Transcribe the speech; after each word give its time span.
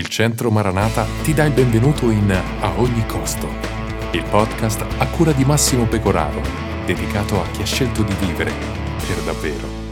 il 0.00 0.08
Centro 0.08 0.50
Maranata 0.50 1.06
ti 1.22 1.34
dà 1.34 1.44
il 1.44 1.52
benvenuto 1.52 2.08
in 2.08 2.30
A 2.32 2.72
ogni 2.76 3.04
costo, 3.06 3.46
il 4.12 4.24
podcast 4.30 4.82
a 4.96 5.06
cura 5.08 5.32
di 5.32 5.44
Massimo 5.44 5.84
Pecoraro, 5.84 6.40
dedicato 6.86 7.38
a 7.38 7.44
chi 7.52 7.60
ha 7.60 7.66
scelto 7.66 8.02
di 8.02 8.14
vivere 8.18 8.50
per 9.06 9.22
davvero. 9.24 9.88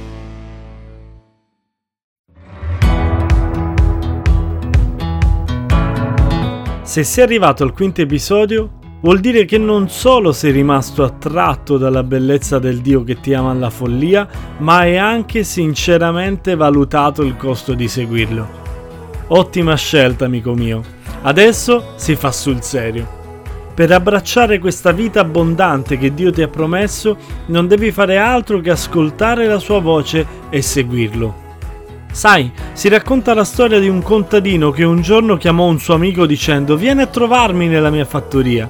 Se 6.82 7.04
sei 7.04 7.24
arrivato 7.24 7.62
al 7.62 7.74
quinto 7.74 8.00
episodio, 8.00 8.78
vuol 9.02 9.20
dire 9.20 9.44
che 9.44 9.58
non 9.58 9.90
solo 9.90 10.32
sei 10.32 10.52
rimasto 10.52 11.04
attratto 11.04 11.76
dalla 11.76 12.02
bellezza 12.02 12.58
del 12.58 12.80
Dio 12.80 13.04
che 13.04 13.20
ti 13.20 13.34
ama 13.34 13.50
alla 13.50 13.68
follia, 13.68 14.26
ma 14.60 14.78
hai 14.78 14.96
anche 14.96 15.44
sinceramente 15.44 16.54
valutato 16.54 17.22
il 17.22 17.36
costo 17.36 17.74
di 17.74 17.88
seguirlo. 17.88 18.67
Ottima 19.28 19.76
scelta, 19.76 20.24
amico 20.24 20.54
mio. 20.54 20.82
Adesso 21.22 21.92
si 21.96 22.16
fa 22.16 22.32
sul 22.32 22.62
serio. 22.62 23.16
Per 23.74 23.92
abbracciare 23.92 24.58
questa 24.58 24.90
vita 24.90 25.20
abbondante 25.20 25.98
che 25.98 26.14
Dio 26.14 26.32
ti 26.32 26.40
ha 26.40 26.48
promesso, 26.48 27.16
non 27.46 27.68
devi 27.68 27.92
fare 27.92 28.16
altro 28.16 28.60
che 28.60 28.70
ascoltare 28.70 29.46
la 29.46 29.58
sua 29.58 29.80
voce 29.80 30.26
e 30.48 30.62
seguirlo. 30.62 31.46
Sai, 32.10 32.50
si 32.72 32.88
racconta 32.88 33.34
la 33.34 33.44
storia 33.44 33.78
di 33.78 33.88
un 33.88 34.02
contadino 34.02 34.70
che 34.70 34.84
un 34.84 35.02
giorno 35.02 35.36
chiamò 35.36 35.66
un 35.66 35.78
suo 35.78 35.94
amico 35.94 36.24
dicendo 36.24 36.76
Vieni 36.76 37.02
a 37.02 37.06
trovarmi 37.06 37.68
nella 37.68 37.90
mia 37.90 38.06
fattoria. 38.06 38.68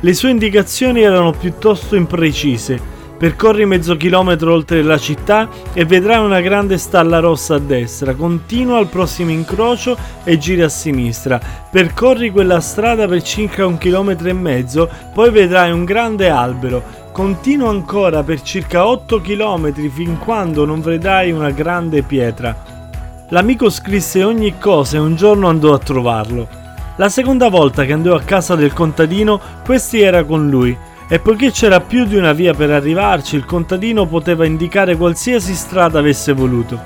Le 0.00 0.14
sue 0.14 0.30
indicazioni 0.30 1.00
erano 1.00 1.32
piuttosto 1.32 1.96
imprecise. 1.96 2.97
Percorri 3.18 3.66
mezzo 3.66 3.96
chilometro 3.96 4.52
oltre 4.52 4.80
la 4.80 4.96
città 4.96 5.48
e 5.72 5.84
vedrai 5.84 6.24
una 6.24 6.40
grande 6.40 6.78
stalla 6.78 7.18
rossa 7.18 7.56
a 7.56 7.58
destra. 7.58 8.14
Continua 8.14 8.78
al 8.78 8.86
prossimo 8.86 9.32
incrocio 9.32 9.96
e 10.22 10.38
gira 10.38 10.66
a 10.66 10.68
sinistra. 10.68 11.40
Percorri 11.68 12.30
quella 12.30 12.60
strada 12.60 13.08
per 13.08 13.20
circa 13.22 13.66
un 13.66 13.76
chilometro 13.76 14.28
e 14.28 14.34
mezzo, 14.34 14.88
poi 15.12 15.32
vedrai 15.32 15.72
un 15.72 15.84
grande 15.84 16.30
albero. 16.30 16.80
Continua 17.10 17.70
ancora 17.70 18.22
per 18.22 18.40
circa 18.42 18.86
8 18.86 19.20
km 19.20 19.72
fin 19.88 20.16
quando 20.18 20.64
non 20.64 20.80
vedrai 20.80 21.32
una 21.32 21.50
grande 21.50 22.02
pietra. 22.02 22.56
L'amico 23.30 23.68
scrisse 23.68 24.22
ogni 24.22 24.58
cosa 24.60 24.96
e 24.96 25.00
un 25.00 25.16
giorno 25.16 25.48
andò 25.48 25.74
a 25.74 25.78
trovarlo. 25.78 26.48
La 26.98 27.08
seconda 27.08 27.48
volta 27.48 27.84
che 27.84 27.92
andò 27.92 28.14
a 28.14 28.22
casa 28.22 28.54
del 28.54 28.72
contadino, 28.72 29.40
questi 29.64 30.00
era 30.00 30.22
con 30.22 30.48
lui, 30.48 30.76
e 31.08 31.18
poiché 31.20 31.50
c'era 31.50 31.80
più 31.80 32.04
di 32.04 32.16
una 32.16 32.32
via 32.32 32.52
per 32.52 32.70
arrivarci, 32.70 33.34
il 33.34 33.46
contadino 33.46 34.06
poteva 34.06 34.44
indicare 34.44 34.96
qualsiasi 34.96 35.54
strada 35.54 36.00
avesse 36.00 36.34
voluto. 36.34 36.78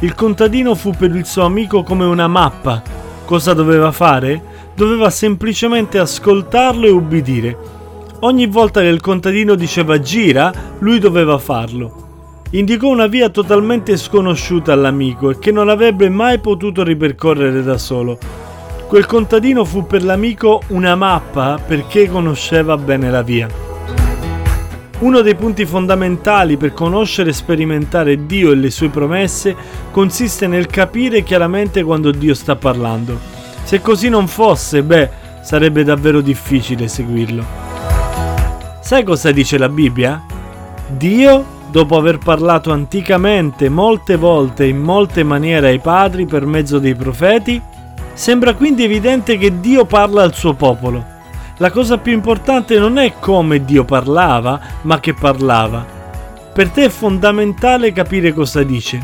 Il 0.00 0.14
contadino 0.14 0.74
fu 0.74 0.90
per 0.90 1.14
il 1.14 1.24
suo 1.24 1.44
amico 1.44 1.82
come 1.82 2.04
una 2.04 2.28
mappa. 2.28 2.82
Cosa 3.24 3.54
doveva 3.54 3.90
fare? 3.90 4.42
Doveva 4.74 5.08
semplicemente 5.08 5.98
ascoltarlo 5.98 6.86
e 6.86 6.90
ubbidire. 6.90 7.56
Ogni 8.20 8.46
volta 8.46 8.80
che 8.80 8.88
il 8.88 9.00
contadino 9.00 9.54
diceva 9.54 9.98
gira, 10.00 10.52
lui 10.80 10.98
doveva 10.98 11.38
farlo. 11.38 12.00
Indicò 12.50 12.88
una 12.88 13.06
via 13.06 13.30
totalmente 13.30 13.96
sconosciuta 13.96 14.74
all'amico 14.74 15.30
e 15.30 15.38
che 15.38 15.50
non 15.50 15.70
avrebbe 15.70 16.10
mai 16.10 16.40
potuto 16.40 16.82
ripercorrere 16.82 17.62
da 17.62 17.78
solo. 17.78 18.18
Quel 18.92 19.06
contadino 19.06 19.64
fu 19.64 19.86
per 19.86 20.04
l'amico 20.04 20.60
una 20.66 20.94
mappa 20.94 21.58
perché 21.66 22.10
conosceva 22.10 22.76
bene 22.76 23.10
la 23.10 23.22
via. 23.22 23.48
Uno 24.98 25.22
dei 25.22 25.34
punti 25.34 25.64
fondamentali 25.64 26.58
per 26.58 26.74
conoscere 26.74 27.30
e 27.30 27.32
sperimentare 27.32 28.26
Dio 28.26 28.52
e 28.52 28.54
le 28.54 28.70
sue 28.70 28.90
promesse 28.90 29.56
consiste 29.90 30.46
nel 30.46 30.66
capire 30.66 31.22
chiaramente 31.22 31.82
quando 31.82 32.10
Dio 32.10 32.34
sta 32.34 32.54
parlando. 32.54 33.18
Se 33.62 33.80
così 33.80 34.10
non 34.10 34.28
fosse, 34.28 34.82
beh, 34.82 35.08
sarebbe 35.42 35.84
davvero 35.84 36.20
difficile 36.20 36.86
seguirlo. 36.86 37.42
Sai 38.82 39.04
cosa 39.04 39.32
dice 39.32 39.56
la 39.56 39.70
Bibbia? 39.70 40.22
Dio, 40.86 41.46
dopo 41.70 41.96
aver 41.96 42.18
parlato 42.18 42.70
anticamente 42.70 43.70
molte 43.70 44.16
volte 44.16 44.66
in 44.66 44.82
molte 44.82 45.24
maniere 45.24 45.68
ai 45.68 45.78
padri 45.78 46.26
per 46.26 46.44
mezzo 46.44 46.78
dei 46.78 46.94
profeti, 46.94 47.70
sembra 48.14 48.54
quindi 48.54 48.84
evidente 48.84 49.36
che 49.38 49.60
Dio 49.60 49.84
parla 49.84 50.22
al 50.22 50.34
suo 50.34 50.54
popolo. 50.54 51.04
La 51.58 51.70
cosa 51.70 51.98
più 51.98 52.12
importante 52.12 52.78
non 52.78 52.98
è 52.98 53.14
come 53.18 53.64
Dio 53.64 53.84
parlava, 53.84 54.60
ma 54.82 55.00
che 55.00 55.14
parlava. 55.14 55.84
Per 56.52 56.68
te 56.70 56.84
è 56.84 56.88
fondamentale 56.88 57.92
capire 57.92 58.32
cosa 58.32 58.62
dice. 58.62 59.00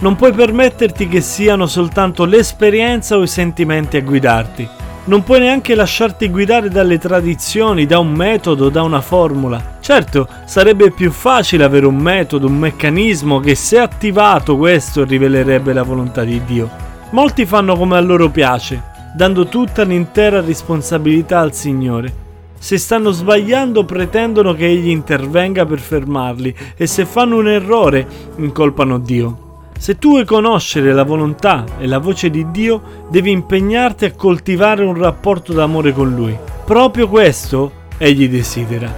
Non 0.00 0.16
puoi 0.16 0.32
permetterti 0.32 1.08
che 1.08 1.20
siano 1.20 1.66
soltanto 1.66 2.24
l'esperienza 2.24 3.16
o 3.16 3.22
i 3.22 3.28
sentimenti 3.28 3.96
a 3.96 4.02
guidarti 4.02 4.68
non 5.04 5.24
puoi 5.24 5.40
neanche 5.40 5.74
lasciarti 5.74 6.28
guidare 6.28 6.68
dalle 6.68 6.96
tradizioni, 6.98 7.86
da 7.86 7.98
un 7.98 8.12
metodo, 8.12 8.68
da 8.68 8.82
una 8.82 9.00
formula. 9.00 9.78
Certo, 9.80 10.28
sarebbe 10.44 10.92
più 10.92 11.10
facile 11.10 11.64
avere 11.64 11.86
un 11.86 11.96
metodo, 11.96 12.46
un 12.46 12.56
meccanismo 12.56 13.40
che 13.40 13.56
se 13.56 13.78
attivato 13.78 14.56
questo 14.56 15.04
rivelerebbe 15.04 15.72
la 15.72 15.82
volontà 15.82 16.22
di 16.22 16.40
Dio. 16.44 16.91
Molti 17.12 17.44
fanno 17.44 17.76
come 17.76 17.98
a 17.98 18.00
loro 18.00 18.30
piace, 18.30 18.82
dando 19.14 19.46
tutta 19.46 19.82
l'intera 19.82 20.40
responsabilità 20.40 21.40
al 21.40 21.52
Signore. 21.52 22.20
Se 22.58 22.78
stanno 22.78 23.10
sbagliando 23.10 23.84
pretendono 23.84 24.54
che 24.54 24.66
Egli 24.66 24.88
intervenga 24.88 25.66
per 25.66 25.78
fermarli 25.78 26.54
e 26.74 26.86
se 26.86 27.04
fanno 27.04 27.36
un 27.36 27.48
errore 27.48 28.06
incolpano 28.36 28.98
Dio. 28.98 29.50
Se 29.78 29.98
tu 29.98 30.10
vuoi 30.10 30.24
conoscere 30.24 30.94
la 30.94 31.02
volontà 31.02 31.64
e 31.78 31.86
la 31.86 31.98
voce 31.98 32.30
di 32.30 32.50
Dio, 32.50 32.80
devi 33.10 33.30
impegnarti 33.30 34.06
a 34.06 34.12
coltivare 34.12 34.82
un 34.82 34.94
rapporto 34.94 35.52
d'amore 35.52 35.92
con 35.92 36.14
Lui. 36.14 36.34
Proprio 36.64 37.08
questo 37.08 37.72
Egli 37.98 38.26
desidera. 38.26 38.90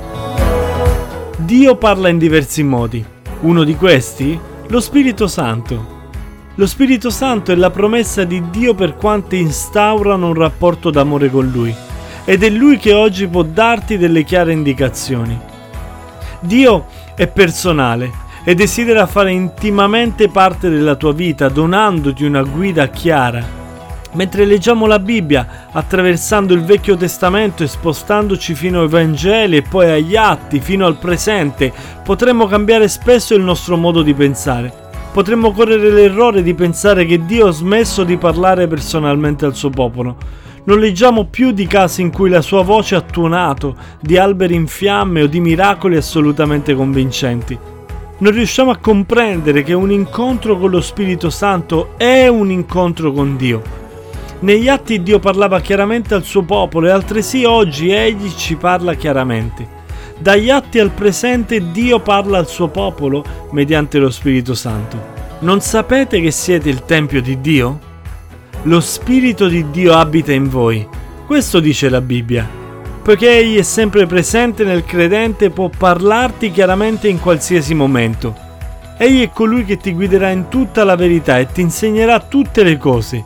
Dio 1.36 1.74
parla 1.76 2.10
in 2.10 2.18
diversi 2.18 2.62
modi. 2.62 3.04
Uno 3.40 3.64
di 3.64 3.74
questi? 3.74 4.38
Lo 4.68 4.80
Spirito 4.80 5.26
Santo. 5.26 5.93
Lo 6.56 6.66
Spirito 6.66 7.10
Santo 7.10 7.50
è 7.50 7.56
la 7.56 7.70
promessa 7.70 8.22
di 8.22 8.48
Dio 8.50 8.74
per 8.74 8.94
quanti 8.94 9.40
instaurano 9.40 10.28
un 10.28 10.34
rapporto 10.34 10.90
d'amore 10.90 11.28
con 11.28 11.48
Lui. 11.48 11.74
Ed 12.24 12.44
è 12.44 12.48
Lui 12.48 12.76
che 12.76 12.92
oggi 12.92 13.26
può 13.26 13.42
darti 13.42 13.98
delle 13.98 14.22
chiare 14.22 14.52
indicazioni. 14.52 15.36
Dio 16.38 16.86
è 17.16 17.26
personale 17.26 18.12
e 18.44 18.54
desidera 18.54 19.06
fare 19.06 19.32
intimamente 19.32 20.28
parte 20.28 20.70
della 20.70 20.94
tua 20.94 21.12
vita, 21.12 21.48
donandoti 21.48 22.24
una 22.24 22.42
guida 22.42 22.86
chiara. 22.86 23.44
Mentre 24.12 24.44
leggiamo 24.44 24.86
la 24.86 25.00
Bibbia, 25.00 25.66
attraversando 25.72 26.54
il 26.54 26.62
Vecchio 26.62 26.96
Testamento 26.96 27.64
e 27.64 27.66
spostandoci 27.66 28.54
fino 28.54 28.82
ai 28.82 28.88
Vangeli 28.88 29.56
e 29.56 29.62
poi 29.62 29.90
agli 29.90 30.14
atti, 30.14 30.60
fino 30.60 30.86
al 30.86 30.98
presente, 30.98 31.72
potremmo 32.04 32.46
cambiare 32.46 32.86
spesso 32.86 33.34
il 33.34 33.42
nostro 33.42 33.76
modo 33.76 34.02
di 34.02 34.14
pensare. 34.14 34.83
Potremmo 35.14 35.52
correre 35.52 35.92
l'errore 35.92 36.42
di 36.42 36.54
pensare 36.54 37.04
che 37.04 37.24
Dio 37.24 37.46
ha 37.46 37.52
smesso 37.52 38.02
di 38.02 38.16
parlare 38.16 38.66
personalmente 38.66 39.44
al 39.44 39.54
suo 39.54 39.70
popolo. 39.70 40.16
Non 40.64 40.80
leggiamo 40.80 41.26
più 41.26 41.52
di 41.52 41.68
casi 41.68 42.02
in 42.02 42.10
cui 42.10 42.28
la 42.28 42.40
sua 42.40 42.64
voce 42.64 42.96
ha 42.96 43.00
tuonato, 43.00 43.76
di 44.00 44.16
alberi 44.16 44.56
in 44.56 44.66
fiamme 44.66 45.22
o 45.22 45.28
di 45.28 45.38
miracoli 45.38 45.94
assolutamente 45.94 46.74
convincenti 46.74 47.56
non 48.16 48.32
riusciamo 48.32 48.70
a 48.70 48.78
comprendere 48.78 49.62
che 49.62 49.72
un 49.72 49.90
incontro 49.90 50.56
con 50.56 50.70
lo 50.70 50.80
Spirito 50.80 51.30
Santo 51.30 51.90
è 51.96 52.28
un 52.28 52.50
incontro 52.50 53.12
con 53.12 53.36
Dio. 53.36 53.60
Negli 54.40 54.68
atti 54.68 55.02
Dio 55.02 55.18
parlava 55.18 55.60
chiaramente 55.60 56.14
al 56.14 56.22
suo 56.22 56.42
popolo 56.42 56.86
e 56.86 56.90
altresì 56.90 57.44
oggi 57.44 57.90
Egli 57.90 58.30
ci 58.30 58.56
parla 58.56 58.94
chiaramente. 58.94 59.73
Dagli 60.18 60.50
atti 60.50 60.78
al 60.78 60.90
presente 60.90 61.70
Dio 61.70 62.00
parla 62.00 62.38
al 62.38 62.48
suo 62.48 62.68
popolo 62.68 63.24
mediante 63.50 63.98
lo 63.98 64.10
Spirito 64.10 64.54
Santo. 64.54 65.12
Non 65.40 65.60
sapete 65.60 66.20
che 66.20 66.30
siete 66.30 66.68
il 66.68 66.84
Tempio 66.84 67.20
di 67.20 67.40
Dio? 67.40 67.78
Lo 68.62 68.80
Spirito 68.80 69.48
di 69.48 69.70
Dio 69.70 69.94
abita 69.94 70.32
in 70.32 70.48
voi. 70.48 70.86
Questo 71.26 71.60
dice 71.60 71.88
la 71.88 72.00
Bibbia 72.00 72.62
poiché 73.04 73.36
Egli 73.36 73.58
è 73.58 73.62
sempre 73.62 74.06
presente 74.06 74.64
nel 74.64 74.82
credente, 74.82 75.50
può 75.50 75.68
parlarti 75.68 76.50
chiaramente 76.50 77.06
in 77.06 77.20
qualsiasi 77.20 77.74
momento. 77.74 78.34
Egli 78.96 79.22
è 79.22 79.30
colui 79.30 79.66
che 79.66 79.76
ti 79.76 79.92
guiderà 79.92 80.30
in 80.30 80.48
tutta 80.48 80.84
la 80.84 80.96
verità 80.96 81.38
e 81.38 81.46
ti 81.52 81.60
insegnerà 81.60 82.18
tutte 82.20 82.62
le 82.62 82.78
cose. 82.78 83.22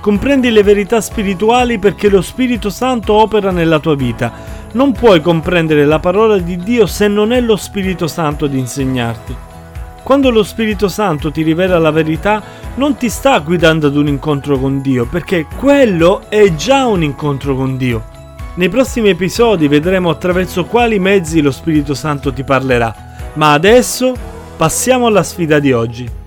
Comprendi 0.00 0.50
le 0.50 0.64
verità 0.64 1.00
spirituali 1.00 1.78
perché 1.78 2.08
lo 2.08 2.22
Spirito 2.22 2.70
Santo 2.70 3.12
opera 3.12 3.52
nella 3.52 3.78
tua 3.78 3.94
vita. 3.94 4.49
Non 4.72 4.92
puoi 4.92 5.20
comprendere 5.20 5.84
la 5.84 5.98
parola 5.98 6.38
di 6.38 6.56
Dio 6.56 6.86
se 6.86 7.08
non 7.08 7.32
è 7.32 7.40
lo 7.40 7.56
Spirito 7.56 8.06
Santo 8.06 8.44
ad 8.44 8.54
insegnarti. 8.54 9.34
Quando 10.04 10.30
lo 10.30 10.44
Spirito 10.44 10.86
Santo 10.88 11.32
ti 11.32 11.42
rivela 11.42 11.78
la 11.80 11.90
verità, 11.90 12.40
non 12.76 12.96
ti 12.96 13.08
sta 13.08 13.40
guidando 13.40 13.88
ad 13.88 13.96
un 13.96 14.06
incontro 14.06 14.58
con 14.58 14.80
Dio, 14.80 15.06
perché 15.06 15.46
quello 15.56 16.22
è 16.28 16.54
già 16.54 16.86
un 16.86 17.02
incontro 17.02 17.56
con 17.56 17.76
Dio. 17.76 18.04
Nei 18.54 18.68
prossimi 18.68 19.08
episodi 19.08 19.66
vedremo 19.66 20.08
attraverso 20.08 20.64
quali 20.64 21.00
mezzi 21.00 21.40
lo 21.40 21.50
Spirito 21.50 21.94
Santo 21.94 22.32
ti 22.32 22.44
parlerà, 22.44 22.94
ma 23.34 23.52
adesso 23.52 24.14
passiamo 24.56 25.06
alla 25.06 25.24
sfida 25.24 25.58
di 25.58 25.72
oggi. 25.72 26.19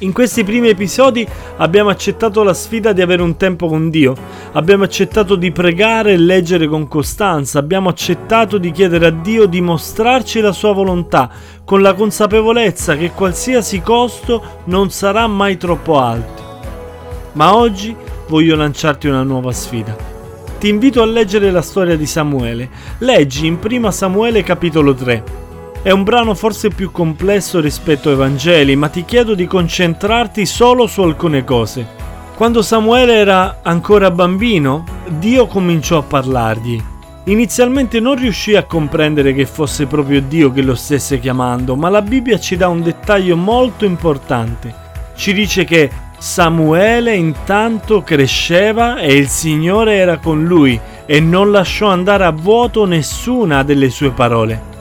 In 0.00 0.12
questi 0.12 0.44
primi 0.44 0.68
episodi 0.68 1.26
abbiamo 1.56 1.90
accettato 1.90 2.44
la 2.44 2.54
sfida 2.54 2.92
di 2.92 3.02
avere 3.02 3.20
un 3.20 3.36
tempo 3.36 3.66
con 3.66 3.90
Dio, 3.90 4.14
abbiamo 4.52 4.84
accettato 4.84 5.34
di 5.34 5.50
pregare 5.50 6.12
e 6.12 6.16
leggere 6.16 6.68
con 6.68 6.86
costanza, 6.86 7.58
abbiamo 7.58 7.88
accettato 7.88 8.58
di 8.58 8.70
chiedere 8.70 9.06
a 9.06 9.10
Dio 9.10 9.46
di 9.46 9.60
mostrarci 9.60 10.38
la 10.38 10.52
sua 10.52 10.72
volontà, 10.72 11.28
con 11.64 11.82
la 11.82 11.94
consapevolezza 11.94 12.96
che 12.96 13.10
qualsiasi 13.10 13.80
costo 13.80 14.62
non 14.66 14.88
sarà 14.90 15.26
mai 15.26 15.56
troppo 15.56 15.98
alto. 15.98 16.60
Ma 17.32 17.56
oggi 17.56 17.96
voglio 18.28 18.54
lanciarti 18.54 19.08
una 19.08 19.24
nuova 19.24 19.50
sfida. 19.50 19.96
Ti 20.60 20.68
invito 20.68 21.02
a 21.02 21.06
leggere 21.06 21.50
la 21.50 21.62
storia 21.62 21.96
di 21.96 22.06
Samuele. 22.06 22.70
Leggi 22.98 23.48
in 23.48 23.58
1 23.60 23.90
Samuele 23.90 24.44
capitolo 24.44 24.94
3. 24.94 25.47
È 25.80 25.90
un 25.92 26.02
brano 26.02 26.34
forse 26.34 26.70
più 26.70 26.90
complesso 26.90 27.60
rispetto 27.60 28.10
ai 28.10 28.16
Vangeli, 28.16 28.74
ma 28.74 28.88
ti 28.88 29.04
chiedo 29.04 29.34
di 29.34 29.46
concentrarti 29.46 30.44
solo 30.44 30.88
su 30.88 31.02
alcune 31.02 31.44
cose. 31.44 31.86
Quando 32.34 32.62
Samuele 32.62 33.14
era 33.14 33.60
ancora 33.62 34.10
bambino, 34.10 34.84
Dio 35.06 35.46
cominciò 35.46 35.98
a 35.98 36.02
parlargli. 36.02 36.82
Inizialmente 37.24 38.00
non 38.00 38.16
riuscì 38.16 38.56
a 38.56 38.64
comprendere 38.64 39.32
che 39.32 39.46
fosse 39.46 39.86
proprio 39.86 40.20
Dio 40.20 40.50
che 40.50 40.62
lo 40.62 40.74
stesse 40.74 41.20
chiamando, 41.20 41.76
ma 41.76 41.88
la 41.88 42.02
Bibbia 42.02 42.40
ci 42.40 42.56
dà 42.56 42.68
un 42.68 42.82
dettaglio 42.82 43.36
molto 43.36 43.84
importante. 43.84 44.74
Ci 45.14 45.32
dice 45.32 45.64
che 45.64 45.90
Samuele 46.18 47.14
intanto 47.14 48.02
cresceva 48.02 48.98
e 48.98 49.14
il 49.14 49.28
Signore 49.28 49.94
era 49.94 50.18
con 50.18 50.44
lui 50.44 50.78
e 51.06 51.20
non 51.20 51.52
lasciò 51.52 51.88
andare 51.88 52.24
a 52.24 52.32
vuoto 52.32 52.84
nessuna 52.84 53.62
delle 53.62 53.90
sue 53.90 54.10
parole. 54.10 54.77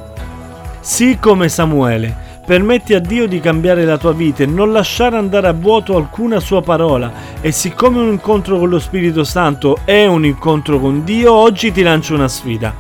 Sii 0.88 1.20
come 1.20 1.50
Samuele, 1.50 2.16
permetti 2.46 2.94
a 2.94 3.00
Dio 3.00 3.28
di 3.28 3.42
cambiare 3.42 3.84
la 3.84 3.98
tua 3.98 4.14
vita 4.14 4.44
e 4.44 4.46
non 4.46 4.72
lasciare 4.72 5.18
andare 5.18 5.48
a 5.48 5.52
vuoto 5.52 5.98
alcuna 5.98 6.40
sua 6.40 6.62
parola. 6.62 7.12
E 7.42 7.52
siccome 7.52 8.00
un 8.00 8.08
incontro 8.08 8.58
con 8.58 8.70
lo 8.70 8.80
Spirito 8.80 9.26
Santo 9.26 9.80
è 9.84 10.06
un 10.06 10.24
incontro 10.24 10.80
con 10.80 11.04
Dio, 11.04 11.34
oggi 11.34 11.74
ti 11.74 11.84
lancio 11.84 12.14
una 12.14 12.30
sfida. 12.30 12.74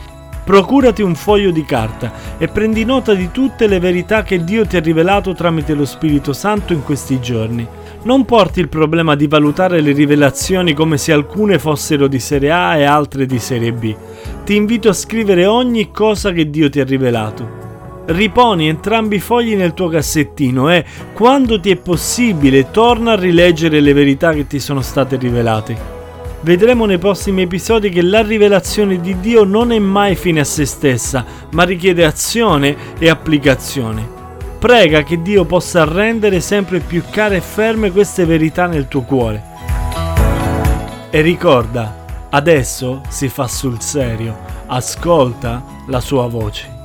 Procurati 0.45 1.01
un 1.01 1.15
foglio 1.15 1.51
di 1.51 1.65
carta 1.65 2.13
e 2.37 2.47
prendi 2.47 2.85
nota 2.85 3.13
di 3.13 3.29
tutte 3.29 3.67
le 3.67 3.77
verità 3.77 4.23
che 4.23 4.41
Dio 4.41 4.65
ti 4.65 4.77
ha 4.77 4.79
rivelato 4.81 5.33
tramite 5.33 5.73
lo 5.73 5.85
Spirito 5.85 6.31
Santo 6.31 6.71
in 6.71 6.83
questi 6.85 7.19
giorni. 7.19 7.67
Non 8.03 8.23
porti 8.23 8.61
il 8.61 8.69
problema 8.69 9.15
di 9.15 9.27
valutare 9.27 9.81
le 9.81 9.91
rivelazioni 9.91 10.73
come 10.73 10.97
se 10.97 11.11
alcune 11.11 11.59
fossero 11.59 12.07
di 12.07 12.19
serie 12.19 12.51
A 12.51 12.77
e 12.77 12.85
altre 12.85 13.25
di 13.25 13.37
serie 13.37 13.73
B. 13.73 13.93
Ti 14.45 14.55
invito 14.55 14.87
a 14.87 14.93
scrivere 14.93 15.45
ogni 15.45 15.91
cosa 15.91 16.31
che 16.31 16.49
Dio 16.49 16.69
ti 16.69 16.79
ha 16.79 16.85
rivelato 16.85 17.56
riponi 18.07 18.67
entrambi 18.67 19.15
i 19.17 19.19
fogli 19.19 19.55
nel 19.55 19.73
tuo 19.73 19.87
cassettino 19.87 20.71
e, 20.71 20.85
quando 21.13 21.59
ti 21.59 21.71
è 21.71 21.75
possibile, 21.75 22.71
torna 22.71 23.13
a 23.13 23.15
rileggere 23.15 23.79
le 23.79 23.93
verità 23.93 24.33
che 24.33 24.47
ti 24.47 24.59
sono 24.59 24.81
state 24.81 25.17
rivelate. 25.17 25.95
Vedremo 26.41 26.85
nei 26.85 26.99
prossimi 26.99 27.41
episodi 27.41 27.89
che 27.89 28.01
la 28.01 28.21
rivelazione 28.21 29.01
di 29.01 29.19
Dio 29.19 29.43
non 29.43 29.71
è 29.71 29.79
mai 29.79 30.15
fine 30.15 30.41
a 30.41 30.45
se 30.45 30.65
stessa, 30.65 31.25
ma 31.51 31.63
richiede 31.63 32.05
azione 32.05 32.75
e 32.99 33.09
applicazione. 33.09 34.15
Prega 34.59 35.03
che 35.03 35.21
Dio 35.21 35.45
possa 35.45 35.83
rendere 35.83 36.39
sempre 36.39 36.79
più 36.79 37.03
care 37.09 37.37
e 37.37 37.41
ferme 37.41 37.91
queste 37.91 38.25
verità 38.25 38.65
nel 38.67 38.87
tuo 38.87 39.01
cuore. 39.01 39.43
E 41.09 41.21
ricorda, 41.21 42.05
adesso 42.29 43.01
si 43.09 43.29
fa 43.29 43.47
sul 43.47 43.81
serio, 43.81 44.37
ascolta 44.67 45.63
la 45.87 45.99
sua 45.99 46.27
voce. 46.27 46.76